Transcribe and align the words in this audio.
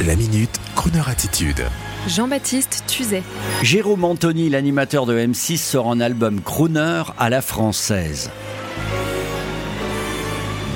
La 0.00 0.16
minute, 0.16 0.50
Kroneur 0.74 1.08
attitude. 1.08 1.64
Jean-Baptiste 2.08 2.82
Tuzet. 2.88 3.22
Jérôme 3.62 4.04
Anthony, 4.04 4.48
l'animateur 4.48 5.06
de 5.06 5.16
M6, 5.16 5.58
sort 5.58 5.92
un 5.92 6.00
album 6.00 6.40
crooner 6.40 7.02
à 7.18 7.30
la 7.30 7.40
française. 7.40 8.30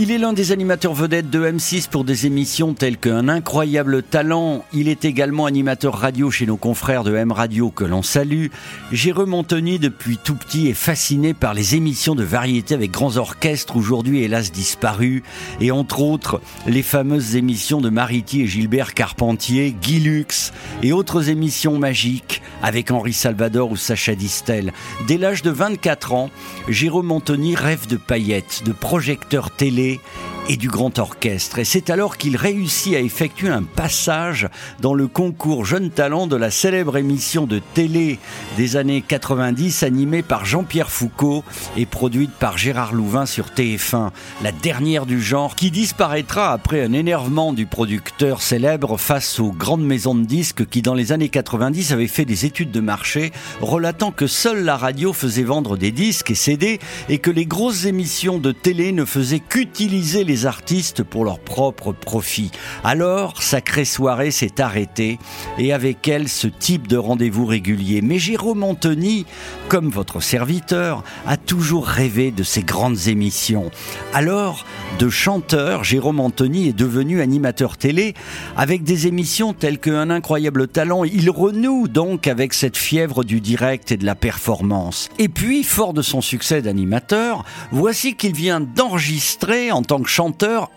Il 0.00 0.10
est 0.10 0.18
l'un 0.18 0.32
des 0.32 0.50
animateurs 0.50 0.92
vedettes 0.92 1.30
de 1.30 1.46
M6 1.46 1.88
pour 1.88 2.02
des 2.02 2.26
émissions 2.26 2.74
telles 2.74 2.96
qu'un 2.96 3.28
incroyable 3.28 4.02
talent. 4.02 4.64
Il 4.72 4.88
est 4.88 5.04
également 5.04 5.46
animateur 5.46 5.94
radio 5.94 6.32
chez 6.32 6.46
nos 6.46 6.56
confrères 6.56 7.04
de 7.04 7.14
M 7.14 7.30
Radio 7.30 7.70
que 7.70 7.84
l'on 7.84 8.02
salue. 8.02 8.46
Jérôme 8.90 9.34
Anthony, 9.34 9.78
depuis 9.78 10.18
tout 10.18 10.34
petit, 10.34 10.66
est 10.66 10.74
fasciné 10.74 11.32
par 11.32 11.54
les 11.54 11.76
émissions 11.76 12.16
de 12.16 12.24
variété 12.24 12.74
avec 12.74 12.90
grands 12.90 13.18
orchestres, 13.18 13.76
aujourd'hui 13.76 14.24
hélas 14.24 14.50
disparus, 14.50 15.22
et 15.60 15.70
entre 15.70 16.00
autres 16.00 16.40
les 16.66 16.82
fameuses 16.82 17.36
émissions 17.36 17.80
de 17.80 17.88
Mariti 17.88 18.42
et 18.42 18.48
Gilbert 18.48 18.94
Carpentier, 18.94 19.76
Guy 19.80 20.00
Lux, 20.00 20.52
et 20.82 20.92
autres 20.92 21.28
émissions 21.28 21.78
magiques 21.78 22.42
avec 22.64 22.90
Henri 22.90 23.12
Salvador 23.12 23.70
ou 23.70 23.76
Sacha 23.76 24.16
Distel. 24.16 24.72
Dès 25.06 25.18
l'âge 25.18 25.42
de 25.42 25.50
24 25.50 26.14
ans, 26.14 26.30
Jérôme 26.68 27.12
Anthony 27.12 27.54
rêve 27.54 27.86
de 27.86 27.96
paillettes, 27.96 28.62
de 28.66 28.72
projecteurs 28.72 29.52
télé 29.52 29.83
Kennedy 29.84 30.00
et 30.48 30.56
du 30.56 30.68
grand 30.68 30.98
orchestre. 30.98 31.58
Et 31.58 31.64
c'est 31.64 31.90
alors 31.90 32.16
qu'il 32.16 32.36
réussit 32.36 32.94
à 32.94 33.00
effectuer 33.00 33.48
un 33.48 33.62
passage 33.62 34.48
dans 34.80 34.94
le 34.94 35.06
concours 35.06 35.64
Jeune 35.64 35.90
Talent 35.90 36.26
de 36.26 36.36
la 36.36 36.50
célèbre 36.50 36.96
émission 36.96 37.46
de 37.46 37.60
télé 37.72 38.18
des 38.56 38.76
années 38.76 39.02
90 39.06 39.82
animée 39.82 40.22
par 40.22 40.44
Jean-Pierre 40.44 40.90
Foucault 40.90 41.44
et 41.76 41.86
produite 41.86 42.32
par 42.32 42.58
Gérard 42.58 42.92
Louvain 42.92 43.26
sur 43.26 43.46
TF1, 43.46 44.10
la 44.42 44.52
dernière 44.52 45.06
du 45.06 45.22
genre 45.22 45.54
qui 45.54 45.70
disparaîtra 45.70 46.52
après 46.52 46.82
un 46.82 46.92
énervement 46.92 47.52
du 47.52 47.66
producteur 47.66 48.42
célèbre 48.42 48.98
face 48.98 49.40
aux 49.40 49.52
grandes 49.52 49.84
maisons 49.84 50.14
de 50.14 50.24
disques 50.24 50.66
qui 50.68 50.82
dans 50.82 50.94
les 50.94 51.12
années 51.12 51.30
90 51.30 51.92
avaient 51.92 52.06
fait 52.06 52.24
des 52.24 52.44
études 52.44 52.70
de 52.70 52.80
marché 52.80 53.32
relatant 53.60 54.12
que 54.12 54.26
seule 54.26 54.64
la 54.64 54.76
radio 54.76 55.12
faisait 55.12 55.42
vendre 55.42 55.76
des 55.76 55.92
disques 55.92 56.30
et 56.30 56.34
CD 56.34 56.80
et 57.08 57.18
que 57.18 57.30
les 57.30 57.46
grosses 57.46 57.86
émissions 57.86 58.38
de 58.38 58.52
télé 58.52 58.92
ne 58.92 59.04
faisaient 59.04 59.40
qu'utiliser 59.40 60.24
les 60.24 60.33
artistes 60.44 61.02
pour 61.02 61.24
leur 61.24 61.38
propre 61.38 61.92
profit. 61.92 62.50
Alors, 62.82 63.42
Sacrée 63.42 63.84
Soirée 63.84 64.30
s'est 64.30 64.60
arrêtée 64.60 65.18
et 65.58 65.72
avec 65.72 66.06
elle 66.08 66.28
ce 66.28 66.46
type 66.46 66.88
de 66.88 66.96
rendez-vous 66.96 67.46
régulier. 67.46 68.02
Mais 68.02 68.18
Jérôme 68.18 68.62
Anthony, 68.62 69.26
comme 69.68 69.88
votre 69.88 70.20
serviteur, 70.20 71.02
a 71.26 71.36
toujours 71.36 71.86
rêvé 71.86 72.30
de 72.30 72.42
ces 72.42 72.62
grandes 72.62 73.08
émissions. 73.08 73.70
Alors, 74.12 74.64
de 74.98 75.08
chanteur, 75.08 75.84
Jérôme 75.84 76.20
Anthony 76.20 76.68
est 76.68 76.72
devenu 76.72 77.20
animateur 77.20 77.76
télé 77.76 78.14
avec 78.56 78.84
des 78.84 79.06
émissions 79.06 79.52
telles 79.52 79.78
qu'un 79.78 80.10
incroyable 80.10 80.68
talent. 80.68 81.04
Il 81.04 81.30
renoue 81.30 81.88
donc 81.88 82.26
avec 82.26 82.54
cette 82.54 82.76
fièvre 82.76 83.24
du 83.24 83.40
direct 83.40 83.92
et 83.92 83.96
de 83.96 84.04
la 84.04 84.14
performance. 84.14 85.08
Et 85.18 85.28
puis, 85.28 85.64
fort 85.64 85.94
de 85.94 86.02
son 86.02 86.20
succès 86.20 86.62
d'animateur, 86.62 87.44
voici 87.72 88.14
qu'il 88.16 88.34
vient 88.34 88.60
d'enregistrer 88.60 89.72
en 89.72 89.82
tant 89.82 90.00
que 90.00 90.08
chanteur 90.08 90.23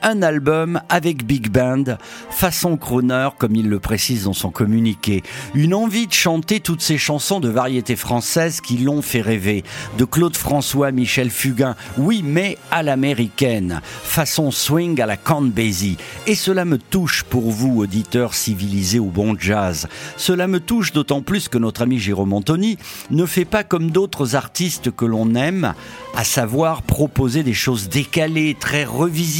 un 0.01 0.21
album 0.21 0.81
avec 0.89 1.25
Big 1.25 1.49
Band, 1.49 1.97
façon 2.29 2.75
crooner 2.75 3.29
comme 3.37 3.55
il 3.55 3.69
le 3.69 3.79
précise 3.79 4.25
dans 4.25 4.33
son 4.33 4.51
communiqué. 4.51 5.23
Une 5.55 5.73
envie 5.73 6.07
de 6.07 6.13
chanter 6.13 6.59
toutes 6.59 6.81
ces 6.81 6.97
chansons 6.97 7.39
de 7.39 7.47
variété 7.47 7.95
française 7.95 8.59
qui 8.59 8.77
l'ont 8.77 9.01
fait 9.01 9.21
rêver. 9.21 9.63
De 9.97 10.03
Claude 10.03 10.35
François, 10.35 10.91
Michel 10.91 11.29
Fugain, 11.29 11.75
oui 11.97 12.23
mais 12.25 12.57
à 12.71 12.83
l'américaine, 12.83 13.81
façon 13.83 14.51
swing 14.51 14.99
à 14.99 15.05
la 15.05 15.15
Count 15.15 15.43
Basie. 15.43 15.97
Et 16.25 16.35
cela 16.35 16.65
me 16.65 16.77
touche 16.77 17.23
pour 17.23 17.49
vous, 17.49 17.79
auditeurs 17.79 18.33
civilisés 18.33 18.99
au 18.99 19.05
bon 19.05 19.35
jazz. 19.39 19.87
Cela 20.17 20.47
me 20.47 20.59
touche 20.59 20.91
d'autant 20.91 21.21
plus 21.21 21.47
que 21.47 21.57
notre 21.57 21.83
ami 21.83 21.99
Jérôme 21.99 22.33
Anthony 22.33 22.77
ne 23.11 23.25
fait 23.25 23.45
pas 23.45 23.63
comme 23.63 23.91
d'autres 23.91 24.35
artistes 24.35 24.91
que 24.91 25.05
l'on 25.05 25.35
aime, 25.35 25.73
à 26.15 26.23
savoir 26.25 26.81
proposer 26.81 27.43
des 27.43 27.53
choses 27.53 27.87
décalées, 27.87 28.57
très 28.59 28.83
revisitées 28.83 29.36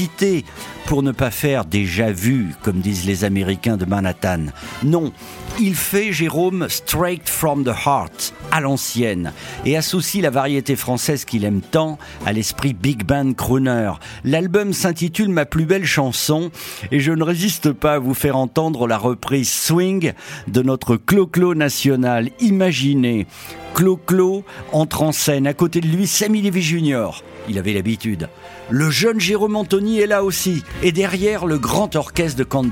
pour 0.86 1.04
ne 1.04 1.12
pas 1.12 1.32
faire 1.32 1.66
déjà 1.66 2.12
vu, 2.12 2.54
comme 2.64 2.80
disent 2.80 3.06
les 3.06 3.24
Américains 3.24 3.78
de 3.78 3.86
Manhattan. 3.86 4.48
Non, 4.84 5.12
il 5.60 5.76
fait 5.76 6.12
Jérôme 6.12 6.68
straight 6.70 7.28
from 7.28 7.64
the 7.64 7.74
heart, 7.86 8.34
à 8.58 8.62
l'ancienne, 8.62 9.34
et 9.66 9.78
associe 9.78 10.24
la 10.24 10.32
variété 10.32 10.76
française 10.76 11.26
qu'il 11.26 11.46
aime 11.46 11.62
tant 11.62 12.00
à 12.26 12.34
l'esprit 12.34 12.74
big 12.74 13.04
band 13.04 13.34
crooner. 13.34 13.92
L'album 14.24 14.74
s'intitule 14.74 15.30
Ma 15.30 15.46
plus 15.46 15.66
belle 15.66 15.86
chanson, 15.86 16.50
et 16.92 17.00
je 17.00 17.12
ne 17.12 17.24
résiste 17.24 17.72
pas 17.72 17.94
à 17.94 18.00
vous 18.00 18.16
faire 18.16 18.36
entendre 18.36 18.88
la 18.88 18.98
reprise 18.98 19.52
swing 19.52 20.14
de 20.48 20.62
notre 20.64 20.96
Clo-Clo 20.96 21.54
national. 21.54 22.30
Imaginez, 22.40 23.28
Clo-Clo 23.76 24.44
entre 24.72 25.04
en 25.04 25.12
scène, 25.12 25.46
à 25.46 25.54
côté 25.54 25.80
de 25.80 25.88
lui 25.88 26.08
Sammy 26.08 26.42
Levy 26.42 26.64
Jr. 26.64 27.24
Il 27.48 27.60
avait 27.60 27.74
l'habitude. 27.74 28.28
Le 28.70 28.90
jeune 28.90 29.20
Jérôme 29.20 29.56
Anthony 29.56 30.00
est 30.00 30.08
là 30.08 30.24
aussi, 30.24 30.64
et 30.82 30.92
derrière 30.92 31.46
le 31.46 31.60
grand 31.60 31.96
orchestre 31.96 32.40
de 32.40 32.44
Count. 32.44 32.70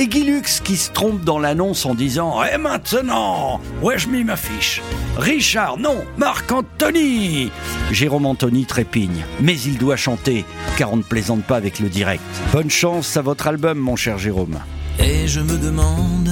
Et 0.00 0.06
Guy 0.06 0.24
Lux 0.24 0.60
qui 0.60 0.78
se 0.78 0.90
trompe 0.90 1.24
dans 1.24 1.38
l'annonce 1.38 1.84
en 1.84 1.94
disant 1.94 2.42
Et 2.42 2.56
maintenant 2.56 3.60
Où 3.82 3.90
ai-je 3.90 4.08
mis 4.08 4.24
ma 4.24 4.36
fiche 4.36 4.80
Richard, 5.18 5.76
non 5.76 6.02
Marc 6.16 6.50
Anthony 6.50 7.50
Jérôme 7.90 8.24
Anthony 8.24 8.64
trépigne, 8.64 9.26
mais 9.42 9.60
il 9.60 9.76
doit 9.76 9.96
chanter, 9.96 10.46
car 10.78 10.90
on 10.94 10.96
ne 10.96 11.02
plaisante 11.02 11.44
pas 11.44 11.56
avec 11.56 11.80
le 11.80 11.90
direct. 11.90 12.22
Bonne 12.50 12.70
chance 12.70 13.14
à 13.18 13.20
votre 13.20 13.46
album, 13.46 13.78
mon 13.78 13.94
cher 13.94 14.16
Jérôme. 14.16 14.58
Et 14.98 15.28
je 15.28 15.40
me 15.40 15.58
demande 15.58 16.30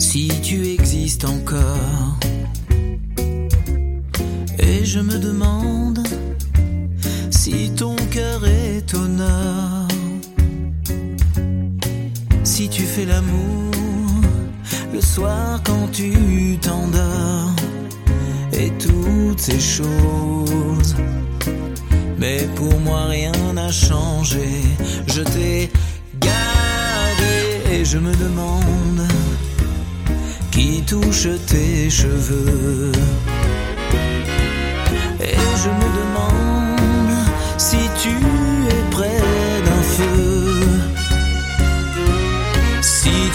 si 0.00 0.32
tu 0.42 0.66
existes 0.66 1.26
encore. 1.26 2.18
Et 4.58 4.84
je 4.84 4.98
me 4.98 5.16
demande 5.16 6.04
si 7.30 7.70
ton 7.76 7.94
cœur 8.10 8.44
est. 8.44 8.64
Si 8.88 9.73
tu 12.74 12.82
fais 12.82 13.04
l'amour 13.04 13.70
le 14.92 15.00
soir 15.00 15.60
quand 15.64 15.86
tu 15.92 16.58
t'endors. 16.60 17.54
Et 18.52 18.70
toutes 18.84 19.40
ces 19.40 19.60
choses. 19.60 20.96
Mais 22.18 22.48
pour 22.56 22.78
moi 22.80 23.06
rien 23.06 23.32
n'a 23.54 23.70
changé. 23.70 24.48
Je 25.06 25.22
t'ai 25.22 25.70
gardé 26.18 27.34
et 27.72 27.84
je 27.84 27.98
me 27.98 28.12
demande 28.16 29.06
qui 30.50 30.82
touche 30.82 31.28
tes 31.46 31.90
cheveux. 31.90 32.92
Et 35.20 35.36
je 35.62 35.70
me 35.80 35.88
demande 36.00 36.43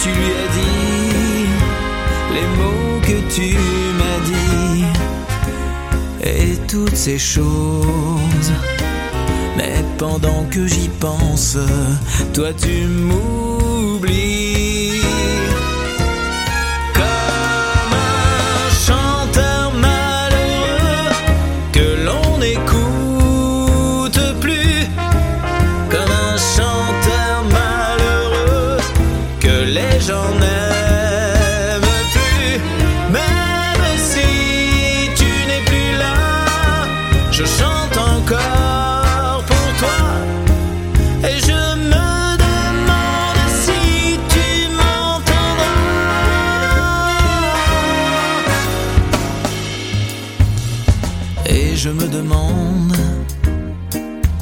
tu 0.09 0.19
lui 0.19 0.31
as 0.43 0.49
dit 0.57 1.45
les 2.35 2.47
mots 2.57 2.99
que 3.01 3.17
tu 3.33 3.55
m'as 3.99 4.19
dit. 4.31 4.85
Et 6.23 6.57
toutes 6.67 6.95
ces 6.95 7.19
choses. 7.19 8.51
Mais 9.57 9.83
pendant 9.97 10.45
que 10.51 10.67
j'y 10.67 10.89
pense, 10.99 11.57
toi 12.33 12.49
tu 12.53 12.87
m'oublies. 12.87 14.38
je 51.83 51.89
me 51.91 52.07
demande 52.09 52.93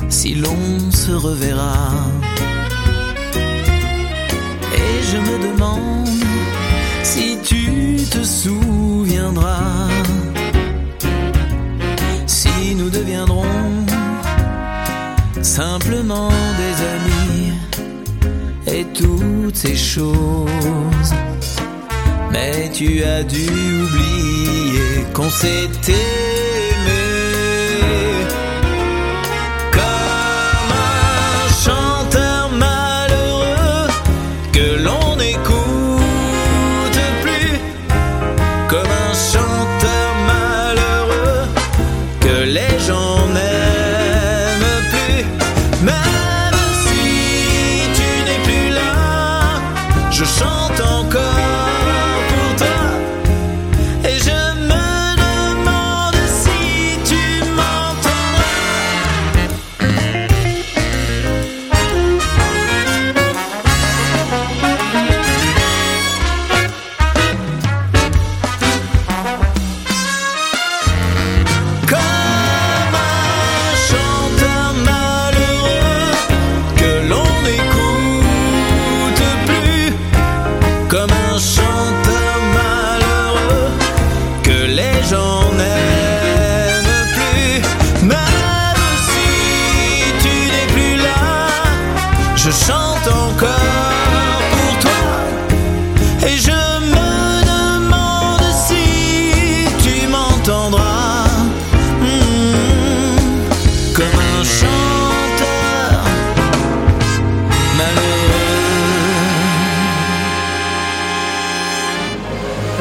si 0.10 0.34
l'on 0.34 0.58
se 0.90 1.12
reverra. 1.12 1.78
Et 4.74 4.94
je 5.12 5.18
me 5.18 5.36
demande 5.48 6.10
si 7.04 7.38
tu 7.44 7.98
te 8.10 8.24
souviendras, 8.24 9.88
si 12.26 12.74
nous 12.76 12.90
deviendrons 12.90 13.86
simplement 15.44 16.32
des 16.62 16.76
amis 16.96 17.52
et 18.66 18.84
toutes 19.00 19.56
ces 19.56 19.76
choses. 19.76 21.14
Mais 22.32 22.72
tu 22.74 23.04
as 23.04 23.22
dû 23.22 23.46
oublier 23.84 25.06
qu'on 25.14 25.30
s'était 25.30 26.57